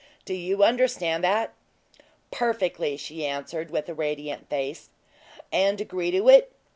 Do 0.25 0.33
you 0.33 0.63
understand 0.63 1.23
that?" 1.23 1.53
"Perfectly," 2.31 2.97
she 2.97 3.23
answered, 3.23 3.69
with 3.69 3.87
a 3.87 3.93
radiant 3.93 4.49
face. 4.49 4.89
"And 5.51 5.79
agree 5.79 6.09
to 6.09 6.27
it?" 6.27 6.51